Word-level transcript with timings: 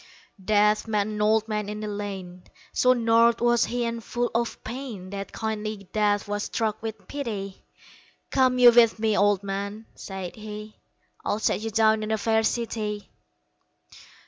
Death 0.43 0.87
met 0.87 1.05
an 1.05 1.21
old 1.21 1.47
man 1.47 1.69
in 1.69 1.83
a 1.83 1.87
lane; 1.87 2.41
So 2.73 2.93
gnarled 2.93 3.39
was 3.39 3.65
he 3.65 3.85
and 3.85 4.03
full 4.03 4.31
of 4.33 4.63
pain 4.63 5.11
That 5.11 5.31
kindly 5.31 5.87
Death 5.93 6.27
was 6.27 6.45
struck 6.45 6.81
with 6.81 7.07
pity 7.07 7.63
"Come 8.31 8.57
you 8.57 8.71
with 8.71 8.97
me, 8.97 9.15
Old 9.15 9.43
man," 9.43 9.85
said 9.93 10.35
he, 10.37 10.75
"I'll 11.23 11.37
set 11.37 11.59
you 11.61 11.69
down 11.69 12.01
in 12.01 12.09
a 12.09 12.17
fair 12.17 12.41
city." 12.41 13.11